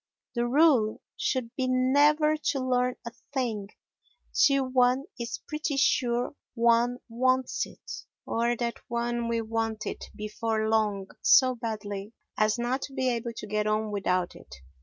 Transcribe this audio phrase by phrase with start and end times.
[0.33, 3.69] The rule should be never to learn a thing
[4.33, 7.91] till one is pretty sure one wants it,
[8.25, 13.33] or that one will want it before long so badly as not to be able
[13.33, 14.51] to get on without it.